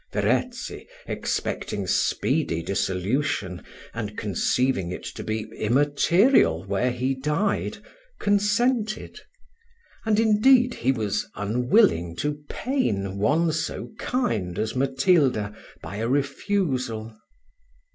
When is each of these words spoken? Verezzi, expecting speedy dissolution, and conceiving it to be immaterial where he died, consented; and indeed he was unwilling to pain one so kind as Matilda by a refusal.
Verezzi, 0.11 0.87
expecting 1.05 1.85
speedy 1.85 2.63
dissolution, 2.63 3.61
and 3.93 4.17
conceiving 4.17 4.91
it 4.91 5.03
to 5.03 5.23
be 5.23 5.41
immaterial 5.55 6.63
where 6.65 6.89
he 6.89 7.13
died, 7.13 7.77
consented; 8.17 9.21
and 10.03 10.19
indeed 10.19 10.73
he 10.73 10.91
was 10.91 11.29
unwilling 11.35 12.15
to 12.15 12.39
pain 12.49 13.19
one 13.19 13.51
so 13.51 13.91
kind 13.99 14.57
as 14.57 14.75
Matilda 14.75 15.55
by 15.83 15.97
a 15.97 16.07
refusal. 16.09 17.15